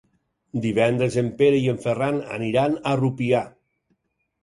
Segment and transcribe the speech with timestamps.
[0.63, 3.47] Divendres en Pere i en Ferran aniran a Rupià.